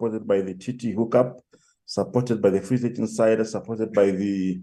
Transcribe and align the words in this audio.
supported 0.00 0.26
by 0.26 0.40
the 0.40 0.54
TT 0.54 0.94
hookup, 0.96 1.40
supported 1.84 2.40
by 2.40 2.48
the 2.48 2.60
Free 2.60 2.78
State 2.78 2.96
Insider, 2.96 3.44
supported 3.44 3.92
by 3.92 4.10
the 4.10 4.58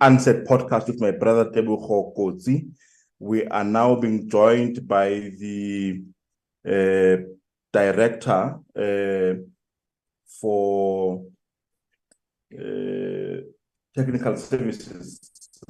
Unsaid 0.00 0.46
podcast 0.46 0.86
with 0.86 0.98
my 0.98 1.10
brother 1.10 1.50
Tebogo 1.50 2.16
Kotsi. 2.16 2.70
We 3.18 3.44
are 3.48 3.64
now 3.64 3.96
being 3.96 4.30
joined 4.30 4.88
by 4.88 5.08
the 5.38 6.02
uh, 6.66 7.16
director 7.70 8.58
uh, 8.74 9.42
for 10.40 11.26
uh, 12.54 13.40
technical 13.94 14.36
services 14.36 15.20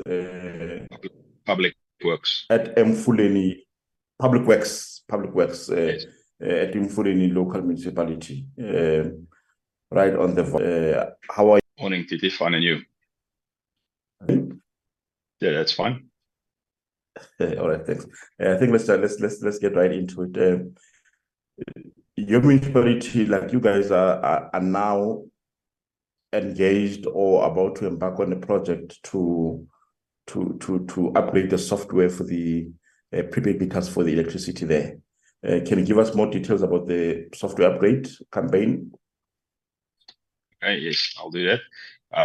uh, 0.06 0.86
public 1.44 1.74
works 2.04 2.46
at 2.50 2.76
Emfuleni 2.76 3.56
Public 4.20 4.46
Works, 4.46 5.02
Public 5.08 5.34
Works 5.34 5.70
uh, 5.70 5.76
Yes. 5.76 6.04
Uh, 6.40 6.46
at 6.46 6.72
Emfuleni 6.74 7.34
local 7.34 7.62
municipality, 7.62 8.46
uh, 8.60 9.10
right 9.90 10.14
on 10.14 10.34
the. 10.34 10.44
Uh, 10.44 11.10
how 11.28 11.52
are 11.52 11.56
you? 11.56 11.62
morning 11.80 12.04
TT 12.04 12.32
fine 12.32 12.54
and 12.54 12.64
you 12.64 12.80
you? 14.28 14.60
yeah 15.40 15.52
that's 15.52 15.72
fine 15.72 16.08
All 17.40 17.68
right, 17.68 17.84
thanks. 17.84 18.06
Uh, 18.40 18.54
I 18.54 18.56
think 18.58 18.72
let's 18.72 18.88
let's 18.88 19.18
let's 19.20 19.42
let's 19.42 19.58
get 19.58 19.74
right 19.74 19.92
into 19.92 20.22
it. 20.22 20.36
Um, 20.38 20.74
your 22.16 22.40
municipality, 22.42 23.26
like 23.26 23.52
you 23.52 23.60
guys, 23.60 23.90
are, 23.90 24.20
are 24.20 24.50
are 24.52 24.60
now 24.60 25.24
engaged 26.32 27.06
or 27.12 27.44
about 27.50 27.76
to 27.76 27.86
embark 27.86 28.20
on 28.20 28.32
a 28.32 28.36
project 28.36 29.02
to 29.04 29.66
to 30.28 30.56
to 30.60 30.86
to 30.86 31.12
upgrade 31.14 31.50
the 31.50 31.58
software 31.58 32.08
for 32.08 32.24
the 32.24 32.70
uh, 33.16 33.22
prepaid 33.32 33.60
meters 33.60 33.88
for 33.88 34.04
the 34.04 34.12
electricity 34.12 34.64
there. 34.64 34.98
Uh, 35.46 35.60
can 35.64 35.78
you 35.78 35.84
give 35.84 35.98
us 35.98 36.14
more 36.14 36.28
details 36.30 36.62
about 36.62 36.86
the 36.86 37.28
software 37.34 37.72
upgrade 37.72 38.08
campaign? 38.32 38.92
okay 40.56 40.78
yes 40.78 41.14
I'll 41.18 41.30
do 41.30 41.46
that. 41.46 41.60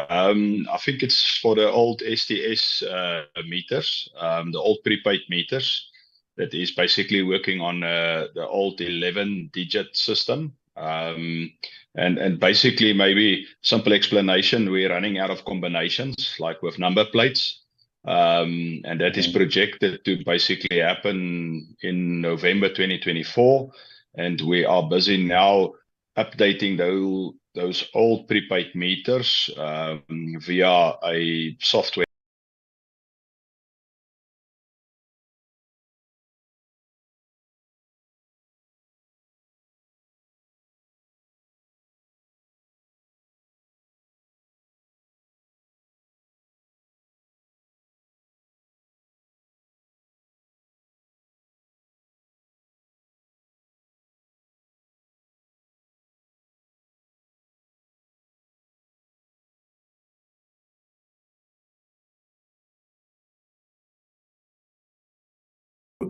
Um 0.09 0.67
I 0.71 0.77
think 0.77 1.03
it's 1.03 1.37
for 1.37 1.55
the 1.55 1.69
old 1.69 2.01
STS 2.01 2.83
uh, 2.83 3.25
meters 3.47 4.09
um 4.17 4.51
the 4.51 4.59
old 4.59 4.79
prepaid 4.83 5.21
meters 5.29 5.89
that 6.37 6.53
is 6.53 6.71
basically 6.71 7.21
working 7.21 7.61
on 7.61 7.83
uh, 7.83 8.27
the 8.33 8.47
old 8.47 8.81
11 8.81 9.51
digit 9.53 9.95
system. 9.95 10.53
Um 10.75 11.53
and 11.95 12.39
basically 12.39 12.91
maybe 12.91 13.45
simple 13.61 13.93
explanation 13.93 14.71
we're 14.71 14.89
running 14.89 15.19
out 15.19 15.29
of 15.29 15.45
combinations 15.45 16.35
like 16.39 16.63
with 16.63 16.79
number 16.79 17.05
plates 17.05 17.62
um 18.05 18.81
and 18.85 18.99
that 18.99 19.17
is 19.17 19.27
Mhm. 19.27 19.33
projected 19.33 20.03
to 20.05 20.23
basically 20.25 20.79
happen 20.79 21.75
in 21.81 22.21
November 22.21 22.69
2024 22.69 23.71
and 24.15 24.41
we 24.41 24.65
are 24.65 24.89
busy 24.89 25.17
now 25.17 25.71
updating 26.17 26.77
those 26.77 27.33
those 27.55 27.89
old 27.93 28.27
prepaid 28.27 28.73
meters 28.73 29.49
um, 29.57 30.01
via 30.39 30.93
a 31.05 31.55
software 31.59 32.05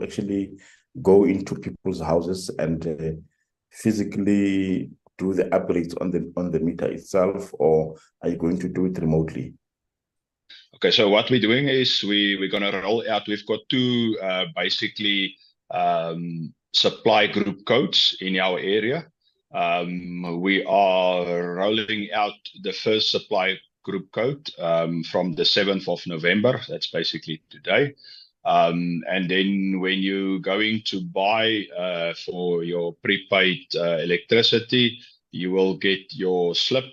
actually 0.02 0.52
go 1.02 1.26
into 1.26 1.56
people's 1.56 2.02
houses 2.02 2.50
and 2.60 2.88
uh, 2.88 3.12
physically 3.72 4.90
do 5.18 5.34
the 5.34 5.46
upgrades 5.46 5.94
on 6.02 6.12
the 6.12 6.32
on 6.38 6.52
the 6.52 6.60
meter 6.60 6.92
itself, 6.92 7.52
or 7.60 7.96
are 8.22 8.30
you 8.30 8.38
going 8.38 8.60
to 8.60 8.70
do 8.70 8.86
it 8.86 8.98
remotely? 8.98 9.54
Okay, 10.76 10.92
so 10.92 11.10
what 11.10 11.30
we're 11.30 11.40
doing 11.40 11.68
is 11.68 12.04
we 12.04 12.36
we're 12.38 12.50
gonna 12.50 12.82
roll 12.82 13.04
out. 13.10 13.28
We've 13.28 13.46
got 13.46 13.60
two 13.70 14.18
uh, 14.22 14.46
basically 14.56 15.36
um, 15.72 16.54
supply 16.74 17.28
group 17.28 17.66
codes 17.66 18.18
in 18.22 18.40
our 18.40 18.60
area. 18.60 19.06
Um, 19.54 20.42
we 20.42 20.64
are 20.66 21.56
rolling 21.56 22.12
out 22.12 22.34
the 22.64 22.72
first 22.72 23.12
supply 23.12 23.58
group 23.84 24.12
code 24.12 24.50
um, 24.60 25.04
from 25.04 25.34
the 25.34 25.46
seventh 25.46 25.88
of 25.88 26.06
November. 26.08 26.60
That's 26.68 26.88
basically 26.88 27.42
today. 27.50 27.94
Um, 28.46 29.04
and 29.10 29.30
then 29.30 29.80
when 29.80 30.00
you're 30.00 30.40
going 30.40 30.82
to 30.86 31.02
buy 31.02 31.66
uh, 31.78 32.14
for 32.26 32.64
your 32.64 32.94
prepaid 33.04 33.60
uh, 33.76 33.98
electricity, 33.98 35.00
you 35.32 35.52
will 35.52 35.78
get 35.78 36.14
your 36.14 36.54
slip, 36.56 36.86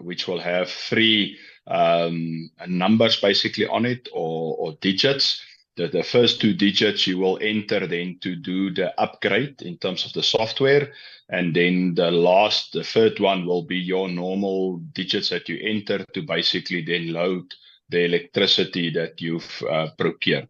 which 0.00 0.26
will 0.26 0.40
have 0.40 0.68
three 0.68 1.38
um, 1.66 2.50
numbers 2.66 3.20
basically 3.20 3.66
on 3.66 3.86
it 3.86 4.08
or, 4.12 4.56
or 4.56 4.72
digits. 4.80 5.42
The, 5.76 5.88
the 5.88 6.02
first 6.02 6.40
two 6.40 6.54
digits 6.54 7.06
you 7.06 7.18
will 7.18 7.38
enter 7.42 7.86
then 7.86 8.18
to 8.22 8.34
do 8.34 8.72
the 8.72 8.98
upgrade 9.00 9.62
in 9.62 9.76
terms 9.78 10.06
of 10.06 10.12
the 10.12 10.22
software. 10.22 10.92
And 11.28 11.54
then 11.54 11.94
the 11.94 12.10
last, 12.10 12.72
the 12.72 12.84
third 12.84 13.20
one 13.20 13.46
will 13.46 13.62
be 13.62 13.76
your 13.76 14.08
normal 14.08 14.78
digits 14.92 15.28
that 15.30 15.48
you 15.48 15.58
enter 15.60 16.04
to 16.14 16.22
basically 16.22 16.82
then 16.82 17.12
load 17.12 17.52
the 17.88 18.04
electricity 18.04 18.90
that 18.90 19.20
you've 19.20 19.62
uh, 19.70 19.88
procured. 19.98 20.48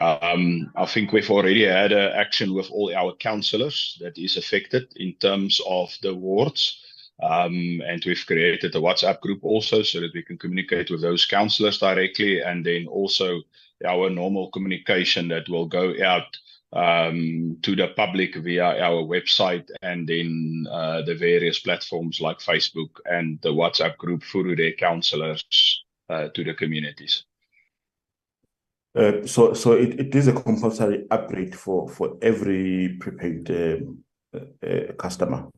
Um, 0.00 0.72
I 0.76 0.86
think 0.86 1.12
we've 1.12 1.30
already 1.30 1.64
had 1.64 1.92
an 1.92 2.12
action 2.12 2.54
with 2.54 2.70
all 2.70 2.94
our 2.94 3.14
councillors 3.16 3.98
that 4.00 4.16
is 4.18 4.36
affected 4.36 4.92
in 4.96 5.14
terms 5.14 5.60
of 5.66 5.90
the 6.02 6.14
wards. 6.14 6.78
Um, 7.22 7.82
and 7.86 8.02
we've 8.06 8.24
created 8.26 8.74
a 8.74 8.80
WhatsApp 8.80 9.20
group 9.20 9.40
also 9.42 9.82
so 9.82 10.00
that 10.00 10.14
we 10.14 10.22
can 10.22 10.38
communicate 10.38 10.90
with 10.90 11.02
those 11.02 11.26
councillors 11.26 11.78
directly 11.78 12.40
and 12.40 12.64
then 12.64 12.86
also 12.86 13.42
our 13.84 14.08
normal 14.08 14.50
communication 14.50 15.28
that 15.28 15.48
will 15.48 15.66
go 15.66 15.92
out 16.02 16.36
um, 16.72 17.58
to 17.62 17.74
the 17.74 17.88
public 17.88 18.36
via 18.36 18.80
our 18.80 19.02
website 19.02 19.68
and 19.82 20.08
in 20.08 20.66
uh, 20.70 21.02
the 21.02 21.14
various 21.14 21.58
platforms 21.58 22.20
like 22.20 22.38
Facebook 22.38 22.90
and 23.04 23.40
the 23.42 23.52
WhatsApp 23.52 23.96
group 23.96 24.22
their 24.56 24.72
councillors 24.72 25.84
uh, 26.08 26.28
to 26.28 26.44
the 26.44 26.54
communities. 26.54 27.24
Uh, 28.94 29.24
so, 29.24 29.54
so 29.54 29.72
it, 29.72 30.00
it 30.00 30.14
is 30.14 30.26
a 30.28 30.32
compulsory 30.32 31.06
upgrade 31.10 31.54
for 31.54 31.88
for 31.88 32.16
every 32.22 32.96
prepaid 33.00 33.48
um, 33.50 33.98
uh, 34.34 34.66
uh, 34.66 34.92
customer. 34.94 35.48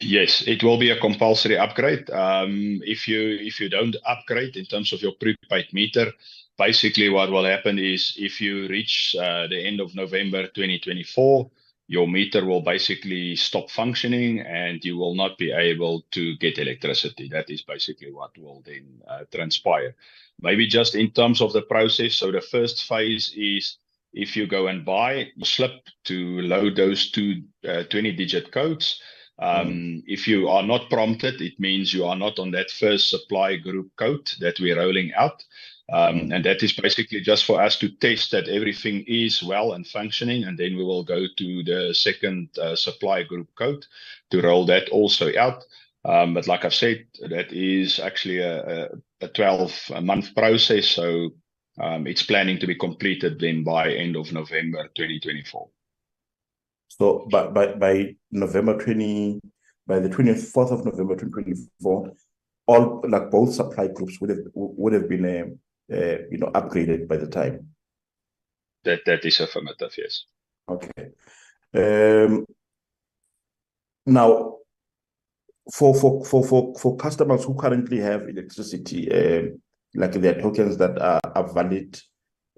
Yes, 0.00 0.44
it 0.46 0.62
will 0.62 0.78
be 0.78 0.90
a 0.90 1.00
compulsory 1.00 1.58
upgrade. 1.58 2.08
Um, 2.10 2.80
if 2.84 3.08
you 3.08 3.36
if 3.40 3.60
you 3.60 3.68
don't 3.68 3.96
upgrade 4.06 4.56
in 4.56 4.64
terms 4.64 4.92
of 4.92 5.02
your 5.02 5.12
prepaid 5.12 5.66
meter, 5.72 6.12
basically 6.56 7.08
what 7.08 7.30
will 7.30 7.44
happen 7.44 7.78
is 7.78 8.14
if 8.16 8.40
you 8.40 8.68
reach 8.68 9.14
uh, 9.18 9.46
the 9.48 9.60
end 9.60 9.80
of 9.80 9.94
November 9.94 10.46
2024, 10.46 11.50
your 11.88 12.06
meter 12.06 12.44
will 12.44 12.60
basically 12.60 13.34
stop 13.34 13.70
functioning 13.70 14.40
and 14.40 14.84
you 14.84 14.96
will 14.98 15.14
not 15.14 15.38
be 15.38 15.50
able 15.50 16.04
to 16.10 16.36
get 16.36 16.58
electricity. 16.58 17.28
That 17.28 17.48
is 17.48 17.62
basically 17.62 18.12
what 18.12 18.36
will 18.36 18.62
then 18.64 19.00
uh, 19.08 19.24
transpire. 19.34 19.96
Maybe 20.40 20.66
just 20.66 20.94
in 20.94 21.10
terms 21.10 21.40
of 21.40 21.54
the 21.54 21.62
process. 21.62 22.14
So 22.14 22.30
the 22.30 22.42
first 22.42 22.84
phase 22.84 23.32
is 23.34 23.78
if 24.12 24.36
you 24.36 24.46
go 24.46 24.66
and 24.68 24.84
buy 24.84 25.30
a 25.40 25.44
slip 25.44 25.80
to 26.04 26.40
load 26.42 26.76
those 26.76 27.10
two 27.10 27.42
uh, 27.66 27.84
20 27.84 28.12
digit 28.12 28.52
codes. 28.52 29.00
Um, 29.40 30.02
If 30.06 30.26
you 30.28 30.48
are 30.48 30.64
not 30.64 30.90
prompted, 30.90 31.40
it 31.40 31.58
means 31.58 31.94
you 31.94 32.04
are 32.04 32.16
not 32.16 32.38
on 32.38 32.50
that 32.50 32.70
first 32.70 33.08
supply 33.08 33.56
group 33.56 33.90
code 33.96 34.30
that 34.40 34.60
we're 34.60 34.76
rolling 34.76 35.12
out. 35.14 35.42
Um, 35.90 36.32
and 36.32 36.44
that 36.44 36.62
is 36.62 36.74
basically 36.74 37.20
just 37.20 37.44
for 37.44 37.62
us 37.62 37.78
to 37.78 37.88
test 37.88 38.30
that 38.32 38.48
everything 38.48 39.04
is 39.06 39.42
well 39.42 39.72
and 39.72 39.86
functioning. 39.86 40.44
And 40.44 40.58
then 40.58 40.76
we 40.76 40.84
will 40.84 41.02
go 41.02 41.24
to 41.36 41.62
the 41.62 41.94
second 41.94 42.50
uh, 42.58 42.76
supply 42.76 43.22
group 43.22 43.48
code 43.56 43.86
to 44.30 44.42
roll 44.42 44.66
that 44.66 44.90
also 44.90 45.34
out. 45.38 45.64
Um, 46.04 46.34
but 46.34 46.46
like 46.46 46.64
I've 46.64 46.74
said, 46.74 47.06
that 47.30 47.52
is 47.52 47.98
actually 47.98 48.38
a, 48.38 48.84
a, 48.84 48.88
a 49.22 49.28
12 49.28 50.02
month 50.02 50.34
process. 50.34 50.88
So 50.88 51.30
um, 51.80 52.06
it's 52.06 52.22
planning 52.22 52.58
to 52.58 52.66
be 52.66 52.74
completed 52.74 53.40
then 53.40 53.64
by 53.64 53.92
end 53.92 54.16
of 54.16 54.32
November 54.32 54.84
2024. 54.94 55.68
So, 56.88 57.28
by 57.30 57.46
by 57.46 57.74
by 57.74 58.16
November 58.32 58.82
twenty, 58.82 59.40
by 59.86 60.00
the 60.00 60.08
twenty 60.08 60.34
fourth 60.34 60.72
of 60.72 60.84
November 60.84 61.14
twenty 61.14 61.32
twenty 61.32 61.54
four, 61.80 62.12
all 62.66 63.04
like 63.06 63.30
both 63.30 63.54
supply 63.54 63.86
groups 63.88 64.20
would 64.20 64.30
have 64.30 64.40
would 64.54 64.92
have 64.94 65.08
been 65.08 65.24
um, 65.42 65.58
uh, 65.92 66.18
you 66.30 66.38
know 66.38 66.50
upgraded 66.54 67.08
by 67.08 67.16
the 67.16 67.26
time. 67.26 67.68
That 68.84 69.00
that 69.06 69.24
is 69.24 69.40
affirmative, 69.40 69.94
yes. 69.96 70.24
Okay. 70.68 71.10
Um, 71.74 72.46
now, 74.06 74.56
for, 75.72 75.94
for, 75.94 76.24
for, 76.24 76.44
for, 76.44 76.74
for 76.78 76.96
customers 76.96 77.44
who 77.44 77.54
currently 77.54 77.98
have 77.98 78.28
electricity, 78.28 79.10
uh, 79.12 79.48
like 79.94 80.12
their 80.12 80.40
tokens 80.40 80.78
that 80.78 80.98
are, 80.98 81.20
are 81.34 81.52
valid 81.52 82.00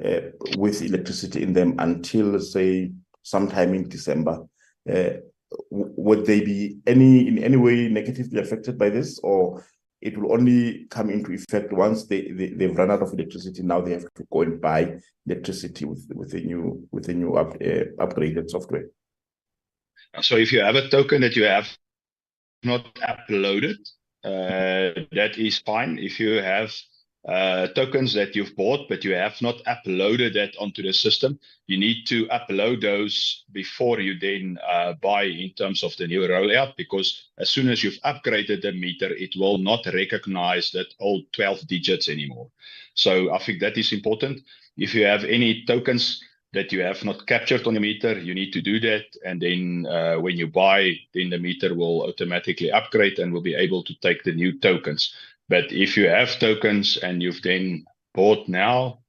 uh, 0.05 0.21
with 0.57 0.83
electricity 0.83 1.43
in 1.43 1.53
them 1.53 1.75
until, 1.79 2.39
say, 2.39 2.93
sometime 3.23 3.75
in 3.75 3.89
December, 3.89 4.45
uh, 4.89 5.11
would 5.71 6.25
they 6.27 6.41
be 6.41 6.79
any 6.87 7.27
in 7.27 7.39
any 7.39 7.57
way 7.57 7.89
negatively 7.89 8.41
affected 8.41 8.79
by 8.79 8.89
this, 8.89 9.19
or 9.21 9.65
it 10.01 10.17
will 10.17 10.33
only 10.33 10.87
come 10.91 11.11
into 11.11 11.33
effect 11.33 11.73
once 11.73 12.07
they, 12.07 12.31
they 12.31 12.49
they've 12.49 12.77
run 12.77 12.91
out 12.91 13.03
of 13.03 13.13
electricity. 13.13 13.63
Now 13.63 13.81
they 13.81 13.93
have 13.93 14.13
to 14.15 14.25
go 14.33 14.43
and 14.43 14.61
buy 14.61 14.99
electricity 15.27 15.85
with 15.85 16.11
with 16.15 16.31
the 16.31 16.41
new 16.41 16.89
with 16.91 17.07
the 17.07 17.15
new 17.15 17.35
up, 17.35 17.55
uh, 17.55 18.05
upgraded 18.05 18.49
software. 18.49 18.87
So 20.21 20.37
if 20.37 20.53
you 20.53 20.61
have 20.61 20.77
a 20.77 20.89
token 20.89 21.21
that 21.21 21.37
you 21.37 21.45
have 21.45 21.69
not 22.65 22.95
uploaded, 22.97 23.79
uh, 24.25 25.07
that 25.13 25.37
is 25.39 25.59
fine. 25.59 25.99
If 25.99 26.19
you 26.19 26.43
have 26.43 26.73
uh, 27.29 27.67
tokens 27.69 28.15
that 28.15 28.35
you've 28.35 28.57
bought, 28.57 28.89
but 28.89 29.05
you 29.05 29.13
have 29.13 29.41
not 29.43 29.63
uploaded 29.65 30.35
that 30.35 30.57
onto 30.59 30.83
the 30.83 30.93
system. 30.93 31.39
You 31.67 31.79
need 31.79 32.07
to 32.07 32.27
upload 32.29 32.81
those 32.81 33.45
before 33.53 34.01
you 34.01 34.19
then 34.19 34.59
uh, 34.67 34.95
buy 34.95 35.25
in 35.25 35.51
terms 35.51 35.83
of 35.83 35.95
the 35.97 36.07
new 36.07 36.23
rollout, 36.23 36.77
because 36.77 37.25
as 37.39 37.51
soon 37.51 37.69
as 37.69 37.85
you've 37.85 38.01
upgraded 38.05 38.63
the 38.63 38.73
meter, 38.73 39.13
it 39.13 39.37
will 39.37 39.59
not 39.59 39.85
recognize 39.93 40.71
that 40.71 40.95
old 40.99 41.25
12 41.33 41.67
digits 41.67 42.09
anymore. 42.09 42.51
So 42.95 43.33
I 43.35 43.39
think 43.39 43.61
that 43.61 43.77
is 43.77 43.93
important. 43.93 44.43
If 44.79 44.95
you 44.95 45.05
have 45.05 45.25
any 45.25 45.65
tokens 45.67 46.23
that 46.53 46.73
you 46.73 46.81
have 46.81 47.05
not 47.05 47.27
captured 47.27 47.67
on 47.67 47.75
the 47.75 47.81
meter, 47.81 48.19
you 48.19 48.35
need 48.35 48.53
to 48.53 48.61
do 48.61 48.81
that. 48.81 49.05
And 49.25 49.41
then 49.41 49.87
uh, 49.87 50.17
when 50.17 50.37
you 50.37 50.49
buy, 50.49 50.95
then 51.15 51.31
the 51.31 51.39
meter 51.39 51.75
will 51.75 52.03
automatically 52.03 52.73
upgrade 52.73 53.19
and 53.19 53.33
will 53.33 53.41
be 53.41 53.55
able 53.55 53.85
to 53.85 53.95
take 54.01 54.25
the 54.25 54.33
new 54.33 54.59
tokens. 54.59 55.15
But 55.51 55.73
if 55.73 55.97
you 55.97 56.09
have 56.09 56.39
tokens 56.39 56.97
and 56.97 57.21
you've 57.21 57.43
then 57.43 57.85
bought 58.15 58.49
now 58.49 59.01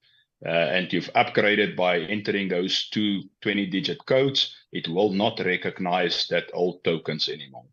uh, 0.44 0.50
and 0.50 0.92
you've 0.92 1.14
upgraded 1.14 1.76
by 1.76 2.00
entering 2.00 2.50
those 2.50 2.90
two 2.90 3.22
20 3.42 3.68
digit 3.68 4.04
codes, 4.08 4.52
it 4.72 4.88
will 4.88 5.12
not 5.12 5.40
recognize 5.40 6.26
that 6.32 6.50
old 6.56 6.84
tokens 6.84 7.30
anymore. 7.30 7.66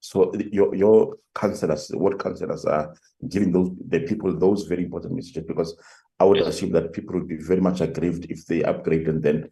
So 0.00 0.32
your 0.50 0.74
your 0.74 1.16
counselors, 1.32 1.90
what 1.94 2.18
counselors 2.18 2.64
are 2.64 2.96
giving 3.28 3.52
those 3.52 3.70
the 3.88 4.00
people 4.00 4.36
those 4.36 4.64
very 4.64 4.82
important 4.82 5.14
messages 5.14 5.44
because 5.46 5.76
I 6.18 6.24
would 6.24 6.38
yes. 6.38 6.48
assume 6.48 6.72
that 6.72 6.92
people 6.92 7.14
would 7.14 7.28
be 7.28 7.36
very 7.36 7.60
much 7.60 7.80
aggrieved 7.82 8.26
if 8.30 8.46
they 8.46 8.64
upgrade 8.64 9.06
and 9.06 9.22
then 9.22 9.48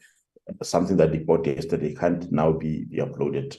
something 0.62 0.96
that 0.96 1.12
they 1.12 1.18
bought 1.18 1.46
yesterday 1.46 1.94
can't 1.94 2.32
now 2.32 2.50
be, 2.50 2.84
be 2.84 2.96
uploaded. 2.96 3.56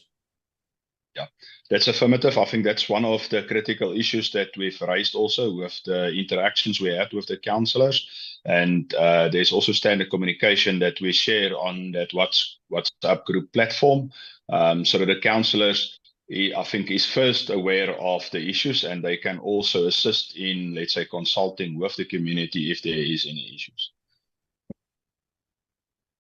Yeah, 1.16 1.26
that's 1.70 1.88
affirmative. 1.88 2.38
I 2.38 2.46
think 2.46 2.64
that's 2.64 2.88
one 2.88 3.06
of 3.06 3.28
the 3.30 3.44
critical 3.44 3.94
issues 3.94 4.32
that 4.32 4.50
we've 4.58 4.80
raised 4.82 5.16
also 5.16 5.54
with 5.56 5.82
the 5.84 6.10
interactions 6.10 6.80
we 6.80 6.90
had 6.90 7.12
with 7.14 7.28
the 7.28 7.38
councillors. 7.38 8.08
And 8.46 8.94
uh, 8.94 9.30
there's 9.30 9.52
also 9.52 9.72
standard 9.72 10.10
communication 10.10 10.80
that 10.80 11.02
we 11.02 11.12
share 11.12 11.58
on 11.58 11.92
that 11.92 12.14
what's 12.14 12.60
WhatsApp 12.72 13.26
group 13.26 13.52
platform. 13.52 14.12
Um, 14.52 14.86
so 14.86 14.98
that 14.98 15.06
the 15.06 15.20
councillors, 15.20 16.00
I 16.32 16.64
think, 16.64 16.90
is 16.90 17.06
first 17.06 17.50
aware 17.50 17.92
of 18.00 18.30
the 18.32 18.50
issues 18.50 18.84
and 18.84 19.04
they 19.04 19.18
can 19.18 19.40
also 19.40 19.86
assist 19.88 20.36
in, 20.38 20.74
let's 20.74 20.94
say, 20.94 21.06
consulting 21.06 21.78
with 21.78 21.96
the 21.96 22.06
community 22.06 22.72
if 22.72 22.82
there 22.82 22.98
is 22.98 23.26
any 23.26 23.54
issues. 23.54 23.92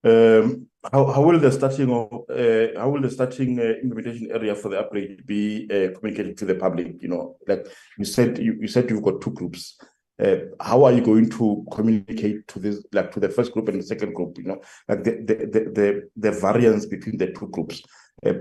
Um, 0.03 0.67
how, 0.91 1.05
how 1.11 1.21
will 1.21 1.39
the 1.39 1.51
starting 1.51 1.91
of 1.91 2.07
uh, 2.29 2.79
how 2.79 2.89
will 2.89 3.01
the 3.01 3.09
starting 3.09 3.59
uh, 3.59 3.73
implementation 3.83 4.31
area 4.31 4.55
for 4.55 4.69
the 4.69 4.79
upgrade 4.79 5.25
be 5.25 5.67
uh, 5.69 5.97
communicated 5.97 6.37
to 6.37 6.45
the 6.45 6.55
public? 6.55 7.01
You 7.01 7.09
know, 7.09 7.37
like 7.47 7.67
you 7.97 8.05
said, 8.05 8.37
you, 8.37 8.57
you 8.61 8.67
said 8.67 8.89
you've 8.89 9.03
got 9.03 9.21
two 9.21 9.31
groups. 9.31 9.77
Uh, 10.21 10.37
how 10.59 10.83
are 10.83 10.91
you 10.91 11.01
going 11.01 11.29
to 11.29 11.65
communicate 11.71 12.47
to 12.47 12.59
this, 12.59 12.83
like 12.91 13.11
to 13.11 13.19
the 13.19 13.29
first 13.29 13.53
group 13.53 13.67
and 13.69 13.79
the 13.79 13.85
second 13.85 14.13
group? 14.13 14.37
You 14.37 14.45
know, 14.45 14.61
like 14.87 15.03
the 15.03 15.11
the 15.11 15.35
the 15.35 15.71
the, 15.71 16.09
the 16.15 16.31
variance 16.31 16.85
between 16.85 17.17
the 17.17 17.27
two 17.27 17.47
groups. 17.47 17.81
Uh, 18.25 18.33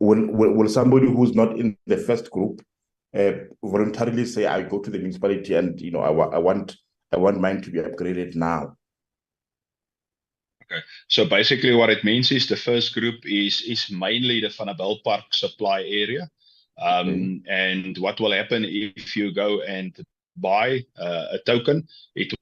will, 0.00 0.26
will 0.32 0.52
will 0.52 0.68
somebody 0.68 1.06
who's 1.06 1.34
not 1.34 1.58
in 1.58 1.76
the 1.86 1.96
first 1.96 2.30
group 2.30 2.62
uh, 3.14 3.32
voluntarily 3.62 4.24
say, 4.24 4.46
"I 4.46 4.62
go 4.62 4.78
to 4.80 4.90
the 4.90 4.98
municipality 4.98 5.54
and 5.54 5.78
you 5.80 5.90
know 5.90 6.00
I, 6.00 6.36
I 6.36 6.38
want 6.38 6.76
I 7.12 7.18
want 7.18 7.40
mine 7.40 7.60
to 7.62 7.70
be 7.70 7.78
upgraded 7.78 8.34
now"? 8.34 8.76
Okay. 10.72 10.82
So 11.08 11.26
basically 11.26 11.74
what 11.74 11.90
it 11.90 12.04
means 12.04 12.30
is 12.32 12.46
the 12.46 12.56
first 12.56 12.94
group 12.94 13.24
is 13.24 13.62
is 13.62 13.90
mainly 13.90 14.40
the 14.40 14.48
Vanderbijl 14.48 15.02
Park 15.04 15.24
supply 15.32 15.82
area. 15.82 16.30
Um, 16.80 17.06
mm. 17.06 17.42
And 17.48 17.98
what 17.98 18.18
will 18.20 18.32
happen 18.32 18.64
if 18.64 19.14
you 19.16 19.32
go 19.34 19.60
and 19.62 19.94
buy 20.36 20.84
uh, 20.98 21.26
a 21.32 21.38
token, 21.44 21.86
it 22.14 22.32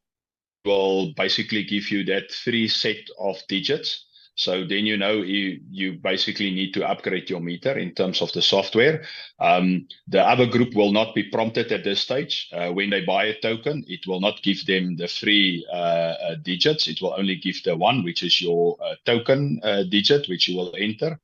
will 0.65 1.13
basically 1.15 1.65
give 1.65 1.91
you 1.91 2.05
that 2.05 2.31
free 2.31 2.69
set 2.69 3.09
of 3.19 3.43
digits 3.49 4.07
so 4.41 4.65
then 4.65 4.87
you 4.87 4.97
know 4.97 5.21
you, 5.21 5.61
you 5.71 5.93
basically 5.93 6.51
need 6.51 6.73
to 6.73 6.89
upgrade 6.89 7.29
your 7.29 7.41
meter 7.41 7.77
in 7.77 7.93
terms 7.93 8.23
of 8.23 8.33
the 8.33 8.41
software. 8.41 9.05
Um, 9.39 9.87
the 10.09 10.23
other 10.23 10.47
group 10.47 10.75
will 10.75 10.93
not 10.93 11.15
be 11.15 11.25
prompted 11.25 11.71
at 11.73 11.85
this 11.85 12.01
stage. 12.01 12.49
Uh, 12.51 12.71
when 12.71 12.89
they 12.89 13.05
buy 13.05 13.25
a 13.25 13.39
token, 13.39 13.85
it 13.87 14.07
will 14.07 14.21
not 14.21 14.43
give 14.43 14.65
them 14.65 14.97
the 14.97 15.09
free 15.09 15.67
uh, 15.71 15.77
uh, 15.77 16.35
digits. 16.37 16.89
It 16.89 17.03
will 17.03 17.13
only 17.19 17.37
give 17.37 17.63
the 17.65 17.77
one, 17.77 18.03
which 18.03 18.23
is 18.23 18.41
your 18.41 18.79
uh, 18.83 18.95
token 19.05 19.61
uh, 19.63 19.83
digit, 19.83 20.27
which 20.31 20.49
you 20.49 20.57
will 20.57 20.75
enter. 20.79 21.21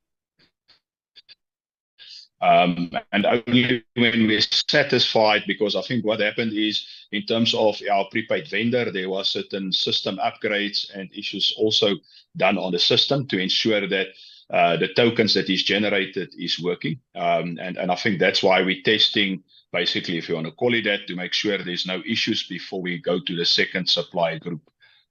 Um, 2.43 2.91
and 3.12 3.25
only 3.25 3.85
when 3.94 4.27
we're 4.27 4.41
satisfied, 4.41 5.44
because 5.47 5.75
I 5.75 5.83
think 5.83 6.05
what 6.05 6.21
happened 6.21 6.53
is 6.53 6.87
in 7.12 7.25
terms 7.25 7.55
of 7.55 7.81
our 7.91 8.06
prepaid 8.11 8.49
vendor, 8.49 8.91
there 8.93 9.09
was 9.09 9.31
certain 9.31 9.73
system 9.73 10.19
upgrades 10.19 10.94
and 10.94 11.09
issues 11.15 11.55
also 11.56 11.97
done 12.37 12.59
on 12.59 12.73
the 12.73 12.79
system 12.79 13.27
to 13.29 13.38
ensure 13.38 13.88
that 13.88 14.09
uh, 14.50 14.77
the 14.77 14.88
tokens 14.94 15.35
that 15.35 15.49
is 15.49 15.65
generated 15.65 16.33
is 16.38 16.61
working. 16.61 17.00
Um, 17.15 17.59
and, 17.61 17.79
and 17.79 17.91
I 17.91 17.97
think 17.97 18.21
that's 18.21 18.43
why 18.43 18.62
we're 18.62 18.83
testing, 18.83 19.43
basically, 19.73 20.19
if 20.19 20.29
you 20.29 20.35
want 20.35 20.47
to 20.47 20.53
call 20.53 20.75
it 20.75 20.85
that, 20.85 21.06
to 21.06 21.17
make 21.17 21.33
sure 21.33 21.56
there's 21.59 21.87
no 21.87 22.03
issues 22.06 22.47
before 22.47 22.83
we 22.83 22.99
go 22.99 23.19
to 23.19 23.37
the 23.37 23.44
second 23.47 23.88
supply 23.88 24.38
group. 24.38 24.61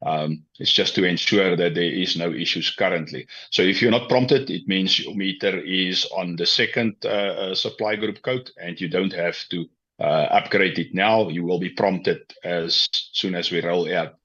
Um, 0.05 0.43
it's 0.59 0.71
just 0.71 0.93
to 0.95 1.03
ensure 1.03 1.55
that 1.55 1.73
there 1.73 1.83
is 1.83 2.15
no 2.15 2.31
issues 2.31 2.69
currently. 2.69 3.27
So 3.49 3.63
if 3.63 3.81
you're 3.81 3.91
not 3.91 4.07
prompted, 4.07 4.49
it 4.51 4.67
means 4.67 4.99
your 4.99 5.15
meter 5.15 5.59
is 5.59 6.05
on 6.15 6.35
the 6.35 6.45
second 6.45 6.95
uh, 7.03 7.09
uh, 7.09 7.55
supply 7.55 7.95
group 7.95 8.21
code 8.21 8.51
and 8.61 8.79
you 8.79 8.87
don't 8.87 9.13
have 9.13 9.37
to 9.49 9.65
uh, 9.99 10.27
upgrade 10.29 10.77
it 10.77 10.93
now. 10.93 11.29
You 11.29 11.43
will 11.43 11.59
be 11.59 11.71
prompted 11.71 12.21
as 12.43 12.87
soon 12.91 13.33
as 13.33 13.51
we 13.51 13.65
roll 13.65 13.91
out 13.91 14.15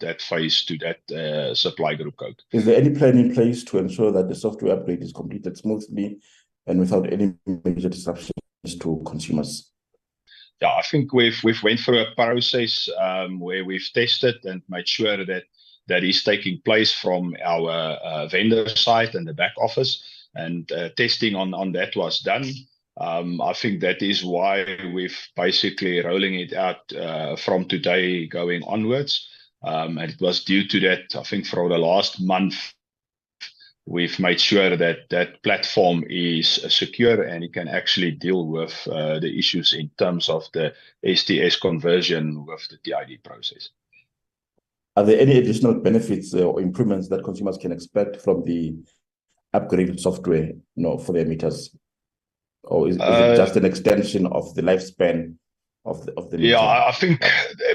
that 0.00 0.22
phase 0.22 0.64
to 0.64 0.78
that 0.78 1.12
uh, 1.12 1.54
supply 1.54 1.94
group 1.94 2.16
code. 2.16 2.40
Is 2.52 2.64
there 2.64 2.80
any 2.80 2.90
plan 2.90 3.18
in 3.18 3.34
place 3.34 3.64
to 3.64 3.78
ensure 3.78 4.12
that 4.12 4.28
the 4.28 4.34
software 4.34 4.76
upgrade 4.76 5.02
is 5.02 5.12
completed 5.12 5.58
smoothly 5.58 6.18
and 6.66 6.80
without 6.80 7.12
any 7.12 7.34
major 7.46 7.90
disruptions 7.90 8.32
to 8.80 9.02
consumers? 9.06 9.73
Yeah, 10.60 10.74
I 10.74 10.82
think 10.82 11.12
we've 11.12 11.40
we've 11.42 11.62
went 11.62 11.80
through 11.80 12.00
a 12.00 12.14
process 12.14 12.88
um, 12.98 13.40
where 13.40 13.64
we've 13.64 13.88
tested 13.92 14.36
and 14.44 14.62
made 14.68 14.88
sure 14.88 15.24
that 15.24 15.44
that 15.88 16.04
is 16.04 16.22
taking 16.24 16.60
place 16.64 16.92
from 16.92 17.36
our 17.44 17.70
uh, 17.70 18.26
vendor 18.28 18.68
side 18.68 19.14
and 19.14 19.26
the 19.26 19.34
back 19.34 19.52
office, 19.58 20.02
and 20.34 20.70
uh, 20.72 20.88
testing 20.96 21.34
on 21.34 21.54
on 21.54 21.72
that 21.72 21.96
was 21.96 22.20
done. 22.20 22.44
Um, 22.96 23.40
I 23.40 23.52
think 23.54 23.80
that 23.80 24.02
is 24.02 24.24
why 24.24 24.64
we've 24.94 25.18
basically 25.34 26.00
rolling 26.00 26.34
it 26.34 26.52
out 26.52 26.92
uh, 26.92 27.36
from 27.36 27.66
today 27.66 28.26
going 28.26 28.62
onwards. 28.64 29.28
Um, 29.64 29.98
and 29.98 30.12
it 30.12 30.20
was 30.20 30.44
due 30.44 30.68
to 30.68 30.80
that, 30.80 31.16
I 31.16 31.22
think, 31.22 31.46
for 31.46 31.68
the 31.68 31.78
last 31.78 32.20
month, 32.20 32.54
we've 33.86 34.18
made 34.18 34.40
sure 34.40 34.76
that 34.76 35.10
that 35.10 35.42
platform 35.42 36.04
is 36.08 36.48
secure 36.68 37.22
and 37.22 37.44
it 37.44 37.52
can 37.52 37.68
actually 37.68 38.12
deal 38.12 38.46
with 38.46 38.86
uh, 38.88 39.18
the 39.20 39.38
issues 39.38 39.72
in 39.72 39.90
terms 39.98 40.28
of 40.28 40.48
the 40.52 40.72
STS 41.04 41.56
conversion 41.56 42.46
with 42.46 42.66
the 42.68 42.78
TID 42.78 43.22
process. 43.22 43.70
Are 44.96 45.04
there 45.04 45.20
any 45.20 45.38
additional 45.38 45.74
benefits 45.74 46.32
or 46.34 46.60
improvements 46.60 47.08
that 47.08 47.24
consumers 47.24 47.58
can 47.58 47.72
expect 47.72 48.20
from 48.22 48.44
the 48.44 48.74
upgraded 49.52 50.00
software 50.00 50.46
you 50.46 50.62
know, 50.76 50.98
for 50.98 51.12
their 51.12 51.26
meters? 51.26 51.76
Or 52.62 52.88
is, 52.88 52.96
is 52.96 53.02
uh, 53.02 53.32
it 53.32 53.36
just 53.36 53.56
an 53.56 53.64
extension 53.64 54.26
of 54.26 54.54
the 54.54 54.62
lifespan 54.62 55.34
of 55.84 56.04
the 56.06 56.12
of 56.16 56.30
the 56.30 56.38
yeah 56.38 56.60
i 56.60 56.92
think 56.92 57.22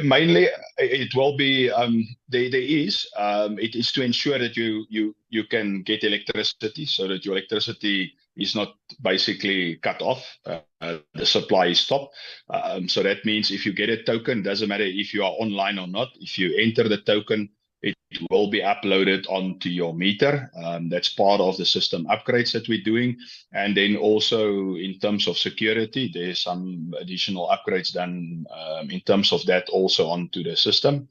mainly 0.04 0.48
it 0.78 1.14
will 1.16 1.38
be 1.38 1.70
um 1.72 2.08
there, 2.28 2.50
there 2.50 2.62
is 2.62 3.08
um 3.18 3.60
it 3.60 3.76
is 3.76 3.92
to 3.92 4.02
ensure 4.02 4.40
that 4.40 4.58
you 4.58 4.86
you 4.90 5.16
you 5.30 5.44
can 5.44 5.84
get 5.84 6.04
electricity 6.04 6.86
so 6.86 7.08
that 7.08 7.24
your 7.26 7.36
electricity 7.36 8.14
is 8.36 8.56
not 8.56 8.76
basically 9.02 9.76
cut 9.78 10.02
off 10.02 10.26
uh, 10.46 10.98
the 11.14 11.26
supply 11.26 11.68
is 11.68 11.80
stopped. 11.80 12.16
Um, 12.50 12.88
so 12.88 13.04
that 13.04 13.26
means 13.26 13.52
if 13.52 13.66
you 13.66 13.74
get 13.74 13.90
a 13.90 14.02
token 14.04 14.44
doesn't 14.44 14.70
matter 14.70 14.86
if 14.86 15.14
you 15.14 15.24
are 15.24 15.32
online 15.32 15.78
or 15.78 15.88
not 15.88 16.08
if 16.20 16.40
you 16.40 16.56
enter 16.58 16.88
the 16.88 17.02
token 17.02 17.50
it 17.82 17.96
will 18.30 18.50
be 18.50 18.62
uploaded 18.62 19.26
onto 19.30 19.70
your 19.70 19.94
meter. 19.94 20.50
Um, 20.64 20.90
that's 20.90 21.10
part 21.10 21.42
of 21.42 21.58
the 21.58 21.66
system 21.66 22.06
upgrades 22.06 22.52
that 22.54 22.68
we're 22.68 22.84
doing. 22.84 23.18
And 23.54 23.78
then 23.78 23.96
also 23.96 24.76
in 24.76 25.00
terms 25.00 25.28
of 25.28 25.38
security, 25.38 26.10
there's 26.14 26.42
some 26.42 26.94
additional 27.00 27.48
upgrades 27.48 27.94
done 27.94 28.46
um, 28.52 28.90
in 28.90 29.02
terms 29.02 29.32
of 29.32 29.46
that 29.46 29.70
also 29.70 30.10
onto 30.10 30.44
the 30.44 30.56
system. 30.56 31.08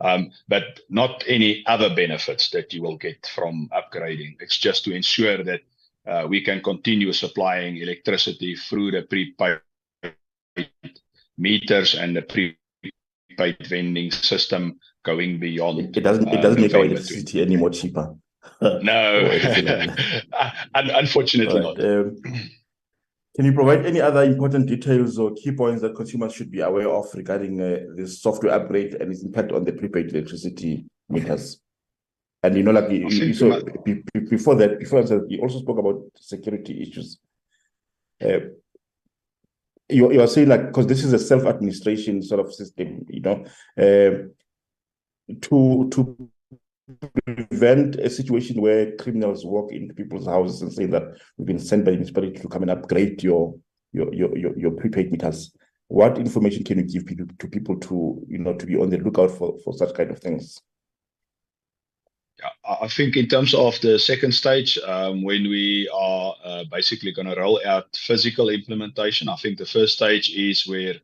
Um, 0.00 0.32
but 0.48 0.80
not 0.88 1.22
any 1.28 1.64
other 1.66 1.94
benefits 1.94 2.50
that 2.50 2.72
you 2.74 2.82
will 2.82 2.96
get 2.96 3.24
from 3.34 3.70
upgrading. 3.72 4.36
It's 4.40 4.58
just 4.58 4.84
to 4.84 4.94
ensure 4.94 5.44
that 5.44 5.60
uh, 6.06 6.26
we 6.28 6.40
can 6.40 6.60
continue 6.60 7.12
supplying 7.12 7.76
electricity 7.76 8.56
through 8.56 8.90
the 8.90 9.02
prepaid 9.02 9.60
meters 11.38 11.94
and 11.94 12.16
the 12.16 12.22
prepaid 12.22 13.56
vending 13.68 14.10
system 14.10 14.80
going 15.04 15.38
beyond. 15.38 15.96
It 15.96 16.02
doesn't. 16.02 16.28
It 16.28 16.40
doesn't 16.40 16.58
uh, 16.58 16.62
make 16.62 16.74
our 16.74 16.84
electricity 16.84 17.42
any 17.42 17.56
more 17.56 17.70
cheaper. 17.70 18.14
no, 18.62 19.30
unfortunately 20.74 21.60
not. 21.60 21.82
Um, 21.82 22.16
can 23.34 23.46
you 23.46 23.52
provide 23.52 23.86
any 23.86 24.00
other 24.00 24.22
important 24.24 24.66
details 24.66 25.18
or 25.18 25.32
key 25.32 25.52
points 25.52 25.80
that 25.80 25.96
consumers 25.96 26.34
should 26.34 26.50
be 26.50 26.60
aware 26.60 26.88
of 26.88 27.06
regarding 27.14 27.60
uh, 27.60 27.78
this 27.96 28.20
software 28.20 28.52
upgrade 28.52 28.94
and 28.94 29.10
its 29.10 29.22
impact 29.22 29.52
on 29.52 29.64
the 29.64 29.72
prepaid 29.72 30.10
electricity 30.10 30.84
meters? 31.08 31.60
And 32.42 32.56
you 32.56 32.62
know, 32.62 32.72
like 32.72 32.90
you, 32.90 33.08
you, 33.08 33.32
so 33.32 33.62
before 34.28 34.56
that, 34.56 34.78
before 34.80 35.02
that, 35.02 35.30
you 35.30 35.40
also 35.40 35.60
spoke 35.60 35.78
about 35.78 36.02
security 36.16 36.82
issues. 36.82 37.18
Uh, 38.22 38.40
you, 39.88 40.12
you 40.12 40.20
are 40.20 40.26
saying 40.26 40.48
like 40.48 40.66
because 40.66 40.86
this 40.86 41.04
is 41.04 41.12
a 41.12 41.18
self-administration 41.18 42.22
sort 42.22 42.40
of 42.40 42.52
system, 42.52 43.06
you 43.08 43.20
know, 43.20 43.44
uh, 43.78 44.26
to 45.42 45.88
to 45.90 46.30
prevent 47.26 47.96
a 47.96 48.10
situation 48.10 48.60
where 48.60 48.94
criminals 48.96 49.44
walk 49.44 49.72
into 49.72 49.94
people's 49.94 50.26
houses 50.26 50.62
and 50.62 50.72
say 50.72 50.86
that 50.86 51.04
we've 51.36 51.46
been 51.46 51.58
sent 51.58 51.84
by 51.84 51.92
the 51.92 51.96
municipality 51.96 52.38
to 52.40 52.48
come 52.48 52.62
and 52.62 52.70
upgrade 52.70 53.22
your 53.22 53.54
your 53.92 54.12
your 54.14 54.36
your, 54.36 54.58
your 54.58 54.70
prepaid 54.72 55.10
meters. 55.10 55.52
What 55.88 56.18
information 56.18 56.64
can 56.64 56.78
you 56.78 56.84
give 56.84 57.06
people 57.06 57.26
to 57.38 57.48
people 57.48 57.78
to 57.80 58.24
you 58.28 58.38
know 58.38 58.54
to 58.54 58.66
be 58.66 58.76
on 58.76 58.90
the 58.90 58.98
lookout 58.98 59.30
for 59.30 59.58
for 59.64 59.74
such 59.74 59.94
kind 59.94 60.10
of 60.10 60.18
things? 60.18 60.60
I 62.64 62.88
think 62.88 63.16
in 63.16 63.28
terms 63.28 63.54
of 63.54 63.80
the 63.82 63.98
second 63.98 64.32
stage, 64.32 64.78
um, 64.78 65.22
when 65.22 65.42
we 65.44 65.88
are 65.94 66.34
uh, 66.44 66.64
basically 66.72 67.12
going 67.12 67.28
to 67.28 67.40
roll 67.40 67.60
out 67.64 67.94
physical 67.94 68.48
implementation, 68.48 69.28
I 69.28 69.36
think 69.36 69.58
the 69.58 69.66
first 69.66 69.94
stage 69.94 70.30
is 70.34 70.66
where 70.66 70.94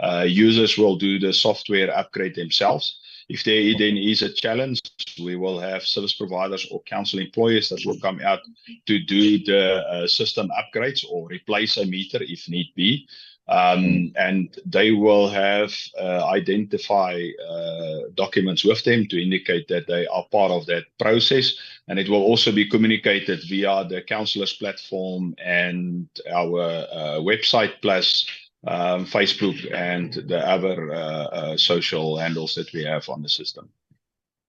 uh, 0.00 0.24
users 0.26 0.78
will 0.78 0.96
do 0.96 1.18
the 1.18 1.32
software 1.32 1.94
upgrade 1.94 2.34
themselves. 2.34 2.98
If 3.28 3.42
there 3.44 3.74
then 3.76 3.96
is 3.96 4.22
a 4.22 4.32
challenge, 4.32 4.80
we 5.20 5.36
will 5.36 5.58
have 5.58 5.82
service 5.82 6.14
providers 6.14 6.66
or 6.70 6.80
council 6.82 7.18
employees 7.18 7.68
that 7.70 7.84
will 7.84 7.98
come 7.98 8.20
out 8.20 8.40
to 8.86 8.98
do 9.00 9.44
the 9.44 9.82
uh, 9.84 10.06
system 10.06 10.48
upgrades 10.50 11.04
or 11.10 11.26
replace 11.28 11.76
a 11.76 11.86
meter 11.86 12.18
if 12.22 12.48
need 12.48 12.72
be. 12.76 13.08
Um, 13.48 14.12
and 14.16 14.58
they 14.66 14.90
will 14.90 15.28
have 15.28 15.72
uh, 16.00 16.26
identify 16.26 17.28
uh, 17.48 17.98
documents 18.14 18.64
with 18.64 18.82
them 18.82 19.06
to 19.08 19.22
indicate 19.22 19.68
that 19.68 19.86
they 19.86 20.06
are 20.08 20.26
part 20.32 20.50
of 20.50 20.66
that 20.66 20.84
process. 20.98 21.54
And 21.86 21.98
it 21.98 22.08
will 22.08 22.22
also 22.22 22.50
be 22.50 22.68
communicated 22.68 23.40
via 23.48 23.84
the 23.84 24.02
councillors 24.02 24.52
platform 24.54 25.36
and 25.38 26.08
our 26.32 26.60
uh, 26.60 27.20
website 27.20 27.74
plus 27.82 28.26
um, 28.66 29.06
Facebook 29.06 29.72
and 29.72 30.12
the 30.12 30.38
other 30.38 30.92
uh, 30.92 30.98
uh, 30.98 31.56
social 31.56 32.18
handles 32.18 32.54
that 32.54 32.72
we 32.72 32.84
have 32.84 33.08
on 33.08 33.22
the 33.22 33.28
system. 33.28 33.68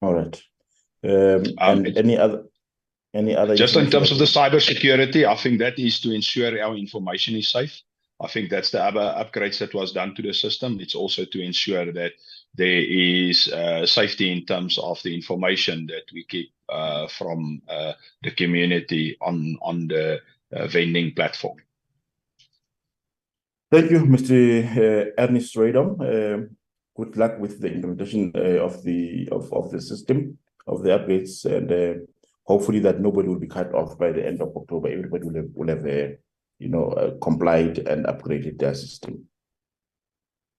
All 0.02 0.14
right. 0.14 0.42
Um, 1.04 1.44
um, 1.58 1.86
and 1.86 1.96
any 1.96 2.18
other 2.18 2.44
any 3.14 3.34
other 3.36 3.56
just 3.56 3.76
in 3.76 3.90
terms 3.90 4.10
of 4.10 4.18
the 4.18 4.24
cyber 4.24 4.60
security, 4.60 5.24
I 5.24 5.36
think 5.36 5.60
that 5.60 5.78
is 5.78 6.00
to 6.00 6.12
ensure 6.12 6.60
our 6.60 6.76
information 6.76 7.36
is 7.36 7.48
safe. 7.48 7.82
I 8.20 8.26
think 8.26 8.50
that's 8.50 8.70
the 8.70 8.82
other 8.82 9.00
upgrades 9.00 9.58
that 9.58 9.74
was 9.74 9.92
done 9.92 10.14
to 10.16 10.22
the 10.22 10.34
system. 10.34 10.80
It's 10.80 10.96
also 10.96 11.24
to 11.24 11.40
ensure 11.40 11.92
that 11.92 12.12
there 12.54 12.82
is 12.82 13.48
uh, 13.48 13.86
safety 13.86 14.32
in 14.32 14.44
terms 14.44 14.76
of 14.78 15.00
the 15.04 15.14
information 15.14 15.86
that 15.86 16.04
we 16.12 16.24
keep 16.24 16.50
uh, 16.68 17.06
from 17.06 17.62
uh, 17.68 17.92
the 18.22 18.32
community 18.32 19.16
on 19.20 19.56
on 19.62 19.86
the 19.86 20.20
uh, 20.52 20.66
vending 20.66 21.14
platform. 21.14 21.58
Thank 23.70 23.90
you, 23.90 23.98
Mr. 23.98 24.32
Uh, 24.64 25.10
Ernest 25.18 25.54
Radom. 25.54 26.00
Uh, 26.00 26.46
good 26.96 27.14
luck 27.18 27.38
with 27.38 27.60
the 27.60 27.70
implementation 27.70 28.32
uh, 28.34 28.64
of 28.64 28.82
the 28.82 29.28
of, 29.30 29.52
of 29.52 29.70
the 29.70 29.80
system 29.80 30.38
of 30.66 30.82
the 30.82 30.88
upgrades, 30.88 31.44
and 31.44 31.70
uh, 31.70 32.00
hopefully 32.44 32.78
that 32.80 33.00
nobody 33.00 33.28
will 33.28 33.38
be 33.38 33.46
cut 33.46 33.74
off 33.74 33.98
by 33.98 34.10
the 34.10 34.26
end 34.26 34.40
of 34.40 34.56
October. 34.56 34.88
Everybody 34.88 35.24
will 35.26 35.34
have, 35.34 35.50
will 35.54 35.68
have 35.68 35.84
uh, 35.84 36.14
you 36.58 36.70
know, 36.70 36.86
uh, 36.92 37.10
complied 37.20 37.76
and 37.80 38.06
upgraded 38.06 38.58
their 38.58 38.74
system. 38.74 39.26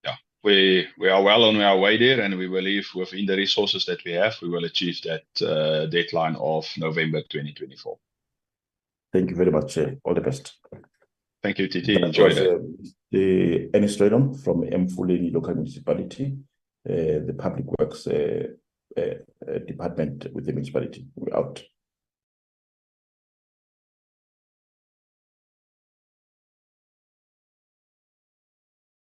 Yeah, 0.03 0.17
we 0.43 0.87
we 0.99 1.09
are 1.09 1.23
well 1.23 1.45
on 1.45 1.59
our 1.61 1.79
way 1.79 1.97
there, 1.97 2.21
and 2.21 2.37
we 2.37 2.47
believe 2.47 2.87
within 2.93 3.25
the 3.25 3.37
resources 3.37 3.85
that 3.85 4.05
we 4.05 4.11
have, 4.11 4.35
we 4.39 4.49
will 4.49 4.65
achieve 4.65 5.01
that 5.01 5.89
deadline 5.89 6.35
of 6.35 6.67
November 6.77 7.21
2024. 7.21 7.97
Thank 9.11 9.31
you 9.31 9.35
very 9.35 9.49
much. 9.49 9.79
all 10.03 10.13
the 10.13 10.21
best. 10.21 10.59
Thank 11.41 11.59
you, 11.59 11.67
TT. 11.67 11.89
Enjoyed 11.89 12.37
it. 12.37 12.51
Um, 12.51 12.75
the 13.11 13.69
Ernest 13.73 13.99
Radom 13.99 14.41
from 14.43 14.61
Emfuleni 14.61 15.33
local 15.33 15.55
municipality, 15.55 16.37
uh, 16.87 17.23
the 17.25 17.35
public 17.37 17.65
works 17.79 18.07
uh, 18.07 18.43
uh, 18.97 19.57
department 19.65 20.27
with 20.33 20.45
the 20.45 20.51
municipality. 20.51 21.07
We're 21.15 21.35
out. 21.35 21.63